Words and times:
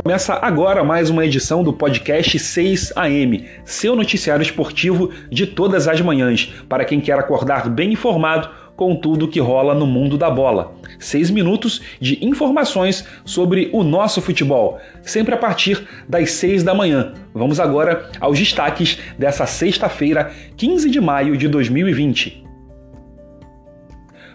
Começa 0.00 0.38
agora 0.40 0.82
mais 0.82 1.10
uma 1.10 1.22
edição 1.22 1.62
do 1.62 1.70
podcast 1.70 2.38
6 2.38 2.94
AM, 2.96 3.46
seu 3.62 3.94
noticiário 3.94 4.42
esportivo 4.42 5.10
de 5.30 5.46
todas 5.46 5.86
as 5.86 6.00
manhãs, 6.00 6.50
para 6.66 6.86
quem 6.86 6.98
quer 6.98 7.18
acordar 7.18 7.68
bem 7.68 7.92
informado 7.92 8.48
com 8.74 8.96
tudo 8.96 9.28
que 9.28 9.38
rola 9.38 9.74
no 9.74 9.86
mundo 9.86 10.16
da 10.16 10.30
bola. 10.30 10.74
Seis 10.98 11.30
minutos 11.30 11.82
de 12.00 12.24
informações 12.24 13.06
sobre 13.22 13.68
o 13.70 13.84
nosso 13.84 14.22
futebol, 14.22 14.80
sempre 15.02 15.34
a 15.34 15.38
partir 15.38 15.86
das 16.08 16.30
seis 16.30 16.62
da 16.62 16.72
manhã. 16.72 17.12
Vamos 17.34 17.60
agora 17.60 18.08
aos 18.18 18.38
destaques 18.38 18.98
dessa 19.18 19.44
sexta-feira, 19.44 20.32
15 20.56 20.88
de 20.88 21.02
maio 21.02 21.36
de 21.36 21.48
2020. 21.48 22.51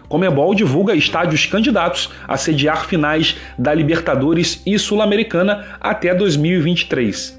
Comebol 0.08 0.54
divulga 0.54 0.94
estádios 0.94 1.44
candidatos 1.46 2.10
a 2.26 2.36
sediar 2.36 2.86
finais 2.86 3.36
da 3.58 3.74
Libertadores 3.74 4.62
e 4.64 4.78
Sul-Americana 4.78 5.76
até 5.80 6.14
2023. 6.14 7.38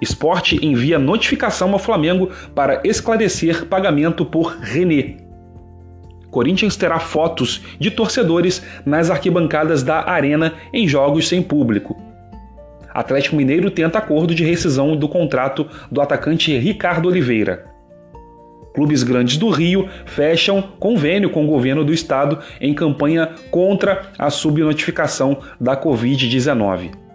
Esporte 0.00 0.58
envia 0.64 0.98
notificação 0.98 1.72
ao 1.72 1.78
Flamengo 1.78 2.30
para 2.54 2.82
esclarecer 2.84 3.64
pagamento 3.64 4.26
por 4.26 4.58
René. 4.60 5.16
Corinthians 6.30 6.76
terá 6.76 6.98
fotos 6.98 7.62
de 7.80 7.90
torcedores 7.90 8.62
nas 8.84 9.08
arquibancadas 9.08 9.82
da 9.82 10.06
Arena 10.10 10.52
em 10.70 10.86
jogos 10.86 11.28
sem 11.28 11.42
público. 11.42 11.96
Atlético 12.92 13.36
Mineiro 13.36 13.70
tenta 13.70 13.98
acordo 13.98 14.34
de 14.34 14.44
rescisão 14.44 14.94
do 14.94 15.08
contrato 15.08 15.66
do 15.90 16.02
atacante 16.02 16.56
Ricardo 16.58 17.08
Oliveira. 17.08 17.75
Clubes 18.76 19.02
grandes 19.02 19.38
do 19.38 19.48
Rio 19.48 19.88
fecham 20.04 20.60
convênio 20.78 21.30
com 21.30 21.44
o 21.44 21.48
governo 21.48 21.82
do 21.82 21.94
estado 21.94 22.38
em 22.60 22.74
campanha 22.74 23.30
contra 23.50 24.12
a 24.18 24.28
subnotificação 24.28 25.38
da 25.58 25.74
Covid-19. 25.74 27.06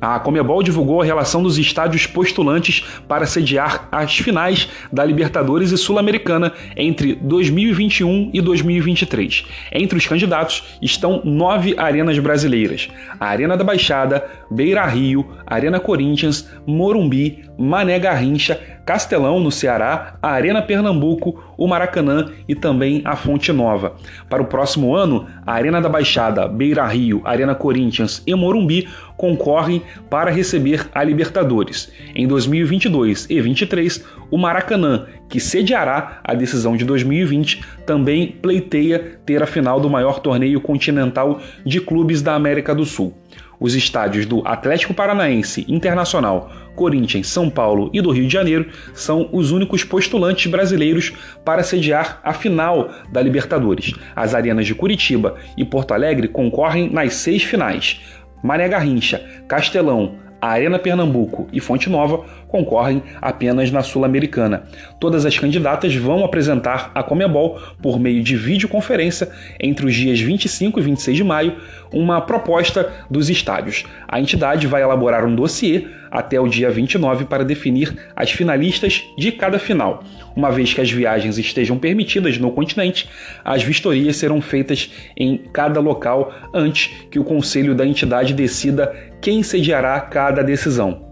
A 0.00 0.20
Comebol 0.20 0.62
divulgou 0.62 1.02
a 1.02 1.04
relação 1.04 1.42
dos 1.42 1.58
estádios 1.58 2.06
postulantes 2.06 2.84
para 3.08 3.26
sediar 3.26 3.88
as 3.90 4.16
finais 4.16 4.68
da 4.92 5.04
Libertadores 5.04 5.72
e 5.72 5.76
Sul-Americana 5.76 6.52
entre 6.76 7.16
2021 7.16 8.30
e 8.32 8.40
2023. 8.40 9.44
Entre 9.72 9.98
os 9.98 10.06
candidatos 10.06 10.62
estão 10.80 11.20
nove 11.24 11.74
arenas 11.76 12.16
brasileiras: 12.20 12.88
a 13.18 13.26
Arena 13.26 13.56
da 13.56 13.64
Baixada, 13.64 14.24
Beira 14.48 14.86
Rio, 14.86 15.26
Arena 15.44 15.80
Corinthians, 15.80 16.48
Morumbi, 16.64 17.44
Mané 17.58 17.98
Garrincha, 17.98 18.60
Castelão, 18.88 19.38
no 19.38 19.52
Ceará, 19.52 20.16
a 20.22 20.30
Arena 20.30 20.62
Pernambuco, 20.62 21.44
o 21.58 21.68
Maracanã 21.68 22.32
e 22.48 22.54
também 22.54 23.02
a 23.04 23.14
Fonte 23.14 23.52
Nova. 23.52 23.96
Para 24.30 24.42
o 24.42 24.46
próximo 24.46 24.96
ano, 24.96 25.26
a 25.46 25.52
Arena 25.52 25.78
da 25.78 25.90
Baixada, 25.90 26.48
Beira 26.48 26.86
Rio, 26.86 27.20
Arena 27.22 27.54
Corinthians 27.54 28.22
e 28.26 28.34
Morumbi 28.34 28.88
concorrem 29.14 29.82
para 30.08 30.30
receber 30.30 30.88
a 30.94 31.04
Libertadores. 31.04 31.92
Em 32.14 32.26
2022 32.26 33.26
e 33.26 33.34
2023, 33.34 34.06
o 34.30 34.38
Maracanã, 34.38 35.04
que 35.28 35.38
sediará 35.38 36.20
a 36.24 36.32
decisão 36.32 36.74
de 36.74 36.86
2020, 36.86 37.62
também 37.84 38.28
pleiteia 38.40 39.18
ter 39.26 39.42
a 39.42 39.46
final 39.46 39.78
do 39.78 39.90
maior 39.90 40.18
torneio 40.20 40.62
continental 40.62 41.42
de 41.62 41.78
clubes 41.78 42.22
da 42.22 42.34
América 42.34 42.74
do 42.74 42.86
Sul. 42.86 43.14
Os 43.60 43.74
estádios 43.74 44.24
do 44.24 44.46
Atlético 44.46 44.94
Paranaense, 44.94 45.64
Internacional, 45.68 46.50
Corinthians, 46.76 47.28
São 47.28 47.50
Paulo 47.50 47.90
e 47.92 48.00
do 48.00 48.10
Rio 48.10 48.26
de 48.26 48.32
Janeiro 48.32 48.68
são 48.94 49.28
os 49.32 49.50
únicos 49.50 49.82
postulantes 49.82 50.50
brasileiros 50.50 51.12
para 51.44 51.64
sediar 51.64 52.20
a 52.22 52.32
final 52.32 52.90
da 53.10 53.20
Libertadores. 53.20 53.92
As 54.14 54.34
arenas 54.34 54.66
de 54.66 54.74
Curitiba 54.74 55.36
e 55.56 55.64
Porto 55.64 55.92
Alegre 55.92 56.28
concorrem 56.28 56.88
nas 56.88 57.14
seis 57.14 57.42
finais. 57.42 58.00
Mané 58.44 58.68
Garrincha, 58.68 59.24
Castelão, 59.48 60.14
Arena 60.40 60.78
Pernambuco 60.78 61.48
e 61.52 61.60
Fonte 61.60 61.90
Nova 61.90 62.24
concorrem 62.48 63.02
apenas 63.20 63.70
na 63.70 63.82
Sul-Americana. 63.82 64.64
Todas 64.98 65.24
as 65.24 65.38
candidatas 65.38 65.94
vão 65.94 66.24
apresentar 66.24 66.90
a 66.94 67.02
Comebol, 67.02 67.60
por 67.80 68.00
meio 68.00 68.22
de 68.22 68.36
videoconferência, 68.36 69.28
entre 69.60 69.86
os 69.86 69.94
dias 69.94 70.18
25 70.18 70.80
e 70.80 70.82
26 70.82 71.16
de 71.16 71.24
maio, 71.24 71.56
uma 71.92 72.20
proposta 72.20 72.90
dos 73.10 73.30
estádios. 73.30 73.84
A 74.08 74.20
entidade 74.20 74.66
vai 74.66 74.82
elaborar 74.82 75.24
um 75.24 75.34
dossiê 75.34 75.86
até 76.10 76.40
o 76.40 76.48
dia 76.48 76.70
29 76.70 77.26
para 77.26 77.44
definir 77.44 77.94
as 78.16 78.30
finalistas 78.30 79.04
de 79.16 79.32
cada 79.32 79.58
final. 79.58 80.02
Uma 80.34 80.50
vez 80.50 80.72
que 80.72 80.80
as 80.80 80.90
viagens 80.90 81.38
estejam 81.38 81.78
permitidas 81.78 82.38
no 82.38 82.50
continente, 82.52 83.08
as 83.44 83.62
vistorias 83.62 84.16
serão 84.16 84.40
feitas 84.40 84.90
em 85.16 85.36
cada 85.52 85.80
local 85.80 86.32
antes 86.54 86.90
que 87.10 87.18
o 87.18 87.24
conselho 87.24 87.74
da 87.74 87.86
entidade 87.86 88.32
decida 88.34 88.94
quem 89.20 89.42
sediará 89.42 90.00
cada 90.00 90.42
decisão. 90.42 91.07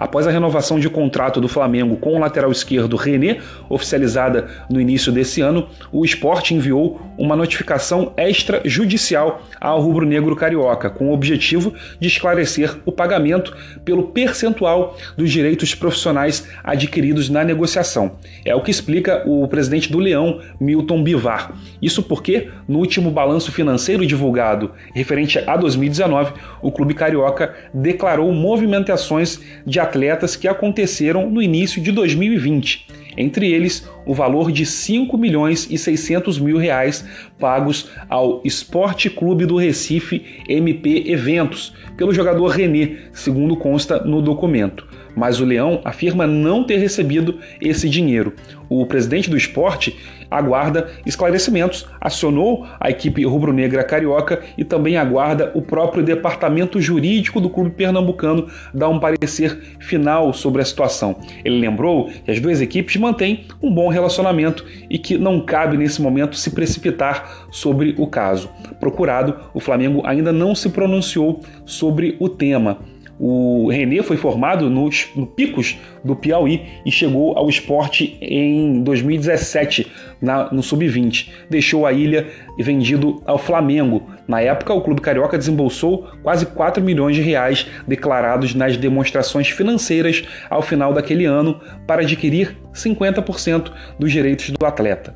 Após 0.00 0.26
a 0.26 0.30
renovação 0.30 0.80
de 0.80 0.88
contrato 0.88 1.42
do 1.42 1.46
Flamengo 1.46 1.94
com 1.94 2.16
o 2.16 2.18
lateral 2.18 2.50
esquerdo 2.50 2.96
René, 2.96 3.36
oficializada 3.68 4.48
no 4.70 4.80
início 4.80 5.12
desse 5.12 5.42
ano, 5.42 5.68
o 5.92 6.06
esporte 6.06 6.54
enviou 6.54 6.98
uma 7.18 7.36
notificação 7.36 8.14
extrajudicial 8.16 9.42
ao 9.60 9.78
rubro-negro 9.78 10.34
carioca, 10.34 10.88
com 10.88 11.10
o 11.10 11.12
objetivo 11.12 11.74
de 12.00 12.08
esclarecer 12.08 12.78
o 12.86 12.90
pagamento 12.90 13.54
pelo 13.84 14.04
percentual 14.04 14.96
dos 15.18 15.30
direitos 15.30 15.74
profissionais 15.74 16.48
adquiridos 16.64 17.28
na 17.28 17.44
negociação. 17.44 18.12
É 18.42 18.54
o 18.54 18.62
que 18.62 18.70
explica 18.70 19.22
o 19.26 19.46
presidente 19.48 19.92
do 19.92 19.98
Leão, 19.98 20.40
Milton 20.58 21.02
Bivar. 21.02 21.52
Isso 21.82 22.02
porque, 22.02 22.48
no 22.66 22.78
último 22.78 23.10
balanço 23.10 23.52
financeiro 23.52 24.06
divulgado 24.06 24.70
referente 24.94 25.38
a 25.46 25.58
2019, 25.58 26.32
o 26.62 26.72
clube 26.72 26.94
carioca 26.94 27.54
declarou 27.74 28.32
movimentações 28.32 29.38
de 29.66 29.78
atletas 29.90 30.36
que 30.36 30.46
aconteceram 30.46 31.28
no 31.28 31.42
início 31.42 31.82
de 31.82 31.90
2020. 31.90 32.86
Entre 33.16 33.50
eles, 33.50 33.90
o 34.06 34.14
valor 34.14 34.52
de 34.52 34.64
5 34.64 35.18
milhões 35.18 35.66
e 35.68 35.76
600 35.76 36.38
mil 36.38 36.56
reais 36.56 37.04
pagos 37.40 37.90
ao 38.08 38.40
Esporte 38.44 39.10
Clube 39.10 39.44
do 39.44 39.56
Recife 39.56 40.24
MP 40.48 41.10
Eventos 41.10 41.74
pelo 41.96 42.14
jogador 42.14 42.48
René, 42.48 42.98
segundo 43.12 43.56
consta 43.56 43.98
no 44.04 44.22
documento 44.22 44.86
mas 45.14 45.40
o 45.40 45.44
Leão 45.44 45.80
afirma 45.84 46.26
não 46.26 46.64
ter 46.64 46.76
recebido 46.78 47.38
esse 47.60 47.88
dinheiro. 47.88 48.32
O 48.68 48.86
presidente 48.86 49.28
do 49.28 49.36
esporte 49.36 49.98
aguarda 50.30 50.88
esclarecimentos, 51.04 51.86
acionou 52.00 52.66
a 52.78 52.90
equipe 52.90 53.24
rubro-negra 53.24 53.82
carioca 53.82 54.40
e 54.56 54.64
também 54.64 54.96
aguarda 54.96 55.50
o 55.54 55.62
próprio 55.62 56.02
departamento 56.02 56.80
jurídico 56.80 57.40
do 57.40 57.50
clube 57.50 57.70
pernambucano 57.70 58.48
dar 58.72 58.88
um 58.88 59.00
parecer 59.00 59.76
final 59.80 60.32
sobre 60.32 60.62
a 60.62 60.64
situação. 60.64 61.16
Ele 61.44 61.58
lembrou 61.58 62.10
que 62.24 62.30
as 62.30 62.40
duas 62.40 62.60
equipes 62.60 62.96
mantêm 62.96 63.46
um 63.62 63.72
bom 63.72 63.88
relacionamento 63.88 64.64
e 64.88 64.98
que 64.98 65.18
não 65.18 65.40
cabe 65.40 65.76
nesse 65.76 66.00
momento 66.00 66.36
se 66.36 66.50
precipitar 66.50 67.46
sobre 67.50 67.94
o 67.98 68.06
caso. 68.06 68.50
Procurado, 68.78 69.36
o 69.52 69.60
Flamengo 69.60 70.02
ainda 70.04 70.32
não 70.32 70.54
se 70.54 70.68
pronunciou 70.68 71.40
sobre 71.64 72.16
o 72.20 72.28
tema. 72.28 72.78
O 73.22 73.68
René 73.68 74.02
foi 74.02 74.16
formado 74.16 74.70
nos 74.70 75.10
no 75.14 75.26
Picos 75.26 75.76
do 76.02 76.16
Piauí 76.16 76.62
e 76.86 76.90
chegou 76.90 77.36
ao 77.36 77.50
esporte 77.50 78.16
em 78.18 78.82
2017, 78.82 79.86
na, 80.22 80.50
no 80.50 80.62
Sub-20. 80.62 81.28
Deixou 81.50 81.84
a 81.84 81.92
ilha 81.92 82.26
e 82.56 82.62
vendido 82.62 83.22
ao 83.26 83.36
Flamengo. 83.36 84.08
Na 84.26 84.40
época, 84.40 84.72
o 84.72 84.80
clube 84.80 85.02
carioca 85.02 85.36
desembolsou 85.36 86.08
quase 86.22 86.46
4 86.46 86.82
milhões 86.82 87.14
de 87.14 87.20
reais 87.20 87.66
declarados 87.86 88.54
nas 88.54 88.78
demonstrações 88.78 89.50
financeiras 89.50 90.26
ao 90.48 90.62
final 90.62 90.94
daquele 90.94 91.26
ano 91.26 91.60
para 91.86 92.00
adquirir 92.00 92.56
50% 92.72 93.70
dos 93.98 94.10
direitos 94.10 94.48
do 94.48 94.64
atleta. 94.64 95.14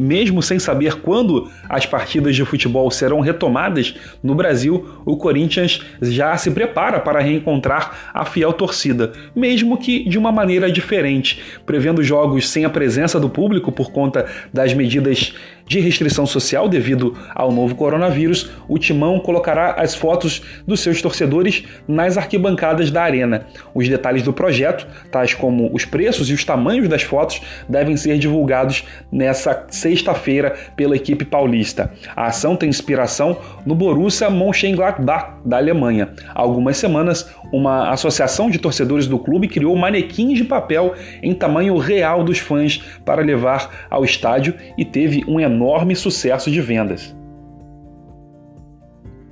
Mesmo 0.00 0.42
sem 0.42 0.58
saber 0.58 0.94
quando 1.02 1.50
as 1.68 1.84
partidas 1.84 2.34
de 2.34 2.42
futebol 2.42 2.90
serão 2.90 3.20
retomadas 3.20 3.94
no 4.22 4.34
Brasil, 4.34 5.02
o 5.04 5.14
Corinthians 5.14 5.82
já 6.00 6.34
se 6.38 6.50
prepara 6.50 6.98
para 6.98 7.20
reencontrar 7.20 8.10
a 8.14 8.24
fiel 8.24 8.54
torcida, 8.54 9.12
mesmo 9.36 9.76
que 9.76 10.08
de 10.08 10.16
uma 10.16 10.32
maneira 10.32 10.72
diferente, 10.72 11.42
prevendo 11.66 12.02
jogos 12.02 12.48
sem 12.48 12.64
a 12.64 12.70
presença 12.70 13.20
do 13.20 13.28
público 13.28 13.70
por 13.70 13.92
conta 13.92 14.24
das 14.50 14.72
medidas 14.72 15.34
de 15.70 15.78
restrição 15.78 16.26
social 16.26 16.68
devido 16.68 17.16
ao 17.32 17.52
novo 17.52 17.76
coronavírus, 17.76 18.50
o 18.66 18.76
Timão 18.76 19.20
colocará 19.20 19.74
as 19.74 19.94
fotos 19.94 20.42
dos 20.66 20.80
seus 20.80 21.00
torcedores 21.00 21.62
nas 21.86 22.18
arquibancadas 22.18 22.90
da 22.90 23.04
arena. 23.04 23.46
Os 23.72 23.88
detalhes 23.88 24.24
do 24.24 24.32
projeto, 24.32 24.84
tais 25.12 25.32
como 25.32 25.72
os 25.72 25.84
preços 25.84 26.28
e 26.28 26.34
os 26.34 26.44
tamanhos 26.44 26.88
das 26.88 27.04
fotos, 27.04 27.40
devem 27.68 27.96
ser 27.96 28.18
divulgados 28.18 28.84
nessa 29.12 29.64
sexta-feira 29.68 30.56
pela 30.74 30.96
equipe 30.96 31.24
paulista. 31.24 31.92
A 32.16 32.26
ação 32.26 32.56
tem 32.56 32.68
inspiração 32.68 33.38
no 33.64 33.76
Borussia 33.76 34.28
Mönchengladbach 34.28 35.34
da 35.44 35.58
Alemanha. 35.58 36.08
Há 36.34 36.40
algumas 36.40 36.78
semanas, 36.78 37.30
uma 37.52 37.90
associação 37.90 38.50
de 38.50 38.58
torcedores 38.58 39.06
do 39.06 39.20
clube 39.20 39.46
criou 39.46 39.76
manequins 39.76 40.36
de 40.36 40.44
papel 40.44 40.96
em 41.22 41.32
tamanho 41.32 41.76
real 41.76 42.24
dos 42.24 42.38
fãs 42.38 42.82
para 43.04 43.22
levar 43.22 43.86
ao 43.88 44.04
estádio 44.04 44.56
e 44.76 44.84
teve 44.84 45.24
um 45.28 45.38
enorme 45.38 45.59
sucesso 45.94 46.50
de 46.50 46.60
vendas 46.60 47.14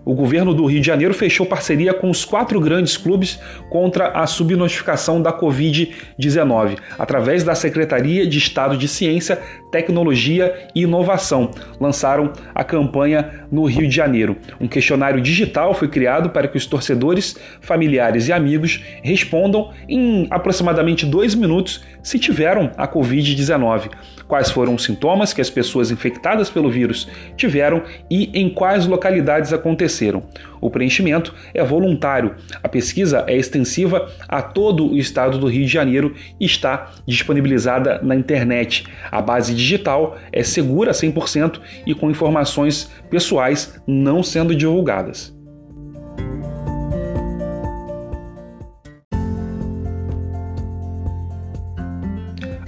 o 0.08 0.14
governo 0.14 0.54
do 0.54 0.64
Rio 0.64 0.80
de 0.80 0.86
Janeiro 0.86 1.12
fechou 1.12 1.44
parceria 1.44 1.92
com 1.92 2.08
os 2.08 2.24
quatro 2.24 2.58
grandes 2.58 2.96
clubes 2.96 3.38
contra 3.68 4.08
a 4.08 4.26
subnotificação 4.26 5.20
da 5.20 5.30
Covid-19, 5.38 6.78
através 6.98 7.44
da 7.44 7.54
Secretaria 7.54 8.26
de 8.26 8.38
Estado 8.38 8.74
de 8.78 8.88
Ciência, 8.88 9.38
Tecnologia 9.70 10.66
e 10.74 10.84
Inovação. 10.84 11.50
Lançaram 11.78 12.32
a 12.54 12.64
campanha 12.64 13.44
no 13.52 13.66
Rio 13.66 13.86
de 13.86 13.94
Janeiro. 13.94 14.34
Um 14.58 14.66
questionário 14.66 15.20
digital 15.20 15.74
foi 15.74 15.88
criado 15.88 16.30
para 16.30 16.48
que 16.48 16.56
os 16.56 16.64
torcedores, 16.64 17.36
familiares 17.60 18.28
e 18.28 18.32
amigos 18.32 18.82
respondam 19.02 19.72
em 19.86 20.26
aproximadamente 20.30 21.04
dois 21.04 21.34
minutos 21.34 21.84
se 22.02 22.18
tiveram 22.18 22.70
a 22.78 22.88
Covid-19, 22.88 23.90
quais 24.26 24.50
foram 24.50 24.74
os 24.74 24.84
sintomas 24.84 25.34
que 25.34 25.42
as 25.42 25.50
pessoas 25.50 25.90
infectadas 25.90 26.48
pelo 26.48 26.70
vírus 26.70 27.06
tiveram 27.36 27.82
e 28.10 28.30
em 28.32 28.48
quais 28.48 28.86
localidades 28.86 29.52
aconteceram 29.52 29.97
aconteceram. 29.98 30.22
O 30.60 30.70
preenchimento 30.70 31.34
é 31.52 31.62
voluntário. 31.64 32.36
A 32.62 32.68
pesquisa 32.68 33.24
é 33.26 33.36
extensiva 33.36 34.10
a 34.28 34.40
todo 34.40 34.92
o 34.92 34.96
estado 34.96 35.38
do 35.38 35.48
Rio 35.48 35.64
de 35.64 35.72
Janeiro 35.72 36.14
e 36.38 36.44
está 36.44 36.92
disponibilizada 37.06 38.00
na 38.02 38.14
internet. 38.14 38.86
A 39.10 39.20
base 39.20 39.54
digital 39.54 40.16
é 40.32 40.42
segura 40.42 40.92
100% 40.92 41.60
e 41.86 41.94
com 41.94 42.10
informações 42.10 42.90
pessoais 43.10 43.80
não 43.86 44.22
sendo 44.22 44.54
divulgadas. 44.54 45.37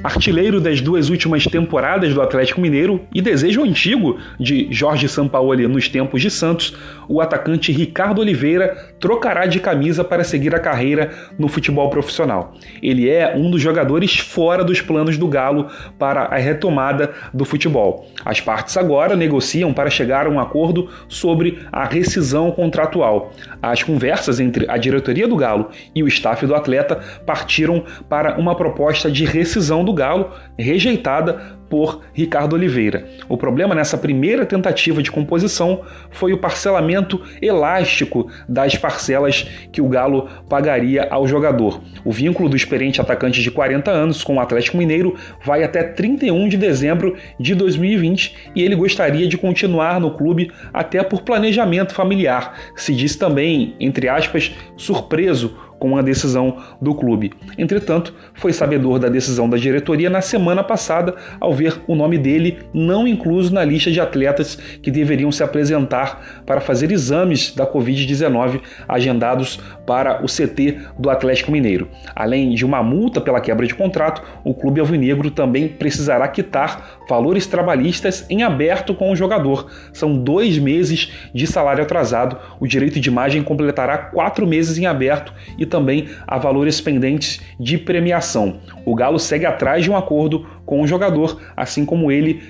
Artilheiro 0.02 0.60
das 0.60 0.80
duas 0.80 1.10
últimas 1.10 1.44
temporadas 1.44 2.14
do 2.14 2.22
Atlético 2.22 2.60
Mineiro 2.60 3.02
e 3.14 3.20
desejo 3.20 3.62
antigo 3.62 4.18
de 4.38 4.66
Jorge 4.70 5.08
Sampaoli 5.08 5.66
nos 5.68 5.88
tempos 5.88 6.22
de 6.22 6.30
Santos, 6.30 6.74
o 7.06 7.20
atacante 7.20 7.70
Ricardo 7.72 8.20
Oliveira 8.20 8.94
trocará 8.98 9.46
de 9.46 9.60
camisa 9.60 10.02
para 10.02 10.24
seguir 10.24 10.54
a 10.54 10.60
carreira 10.60 11.10
no 11.38 11.48
futebol 11.48 11.90
profissional. 11.90 12.54
Ele 12.82 13.08
é 13.10 13.34
um 13.36 13.50
dos 13.50 13.60
jogadores 13.60 14.18
fora 14.18 14.64
dos 14.64 14.80
planos 14.80 15.18
do 15.18 15.28
Galo 15.28 15.66
para 15.98 16.22
a 16.22 16.36
retomada 16.36 17.12
do 17.34 17.44
futebol. 17.44 18.08
As 18.24 18.40
partes 18.40 18.76
agora 18.76 19.16
negociam 19.16 19.72
para 19.72 19.90
chegar 19.90 20.26
a 20.26 20.30
um 20.30 20.40
acordo 20.40 20.88
sobre 21.08 21.58
a 21.70 21.84
rescisão 21.84 22.50
contratual. 22.50 23.32
As 23.60 23.82
conversas 23.82 24.40
entre 24.40 24.70
a 24.70 24.78
diretoria 24.78 25.28
do 25.28 25.36
Galo 25.36 25.70
e 25.94 26.02
o 26.02 26.08
staff 26.08 26.46
do 26.46 26.54
atleta 26.54 27.00
partiram 27.26 27.84
para 28.08 28.38
uma 28.38 28.54
proposta 28.54 29.10
de 29.10 29.24
rescisão 29.24 29.84
do 29.84 29.89
do 29.90 29.94
Galo, 29.94 30.32
rejeitada 30.56 31.58
por 31.70 32.02
Ricardo 32.12 32.54
Oliveira. 32.54 33.08
O 33.28 33.36
problema 33.36 33.74
nessa 33.74 33.96
primeira 33.96 34.44
tentativa 34.44 35.00
de 35.02 35.10
composição 35.10 35.82
foi 36.10 36.32
o 36.32 36.38
parcelamento 36.38 37.22
elástico 37.40 38.28
das 38.48 38.76
parcelas 38.76 39.48
que 39.72 39.80
o 39.80 39.88
Galo 39.88 40.28
pagaria 40.48 41.06
ao 41.08 41.26
jogador. 41.26 41.80
O 42.04 42.10
vínculo 42.10 42.48
do 42.48 42.56
experiente 42.56 43.00
atacante 43.00 43.40
de 43.40 43.50
40 43.50 43.90
anos 43.90 44.24
com 44.24 44.36
o 44.36 44.40
Atlético 44.40 44.76
Mineiro 44.76 45.14
vai 45.44 45.62
até 45.62 45.84
31 45.84 46.48
de 46.48 46.56
dezembro 46.56 47.16
de 47.38 47.54
2020 47.54 48.50
e 48.54 48.62
ele 48.62 48.74
gostaria 48.74 49.28
de 49.28 49.38
continuar 49.38 50.00
no 50.00 50.10
clube 50.10 50.50
até 50.72 51.02
por 51.04 51.22
planejamento 51.22 51.94
familiar. 51.94 52.58
Se 52.74 52.92
diz 52.92 53.14
também, 53.14 53.76
entre 53.78 54.08
aspas, 54.08 54.52
surpreso 54.76 55.56
com 55.80 55.96
a 55.96 56.02
decisão 56.02 56.58
do 56.80 56.94
clube. 56.94 57.32
Entretanto, 57.56 58.14
foi 58.34 58.52
sabedor 58.52 58.98
da 58.98 59.08
decisão 59.08 59.48
da 59.48 59.56
diretoria 59.56 60.10
na 60.10 60.20
semana 60.20 60.62
passada 60.62 61.16
ao 61.40 61.52
ver 61.60 61.78
o 61.86 61.94
nome 61.94 62.16
dele 62.16 62.58
não 62.72 63.06
incluso 63.06 63.52
na 63.52 63.62
lista 63.62 63.90
de 63.90 64.00
atletas 64.00 64.56
que 64.82 64.90
deveriam 64.90 65.30
se 65.30 65.42
apresentar 65.42 66.42
para 66.46 66.60
fazer 66.60 66.90
exames 66.90 67.54
da 67.54 67.66
Covid-19 67.66 68.62
agendados 68.88 69.60
para 69.86 70.24
o 70.24 70.26
CT 70.26 70.78
do 70.98 71.10
Atlético 71.10 71.52
Mineiro. 71.52 71.88
Além 72.16 72.54
de 72.54 72.64
uma 72.64 72.82
multa 72.82 73.20
pela 73.20 73.40
quebra 73.40 73.66
de 73.66 73.74
contrato, 73.74 74.22
o 74.42 74.54
clube 74.54 74.80
alvinegro 74.80 75.30
também 75.30 75.68
precisará 75.68 76.26
quitar 76.28 76.99
valores 77.10 77.44
trabalhistas 77.44 78.24
em 78.30 78.44
aberto 78.44 78.94
com 78.94 79.10
o 79.10 79.16
jogador. 79.16 79.66
São 79.92 80.16
dois 80.16 80.56
meses 80.58 81.12
de 81.34 81.44
salário 81.44 81.82
atrasado. 81.82 82.38
O 82.60 82.68
direito 82.68 83.00
de 83.00 83.08
imagem 83.08 83.42
completará 83.42 83.98
quatro 83.98 84.46
meses 84.46 84.78
em 84.78 84.86
aberto 84.86 85.34
e 85.58 85.66
também 85.66 86.08
a 86.24 86.38
valores 86.38 86.80
pendentes 86.80 87.40
de 87.58 87.76
premiação. 87.76 88.60
O 88.86 88.94
Galo 88.94 89.18
segue 89.18 89.44
atrás 89.44 89.82
de 89.82 89.90
um 89.90 89.96
acordo 89.96 90.46
com 90.64 90.80
o 90.80 90.86
jogador, 90.86 91.40
assim 91.56 91.84
como 91.84 92.12
ele, 92.12 92.40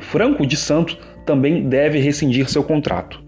Franco 0.00 0.46
de 0.46 0.56
Santos, 0.56 0.96
também 1.26 1.68
deve 1.68 1.98
rescindir 1.98 2.48
seu 2.48 2.64
contrato. 2.64 3.27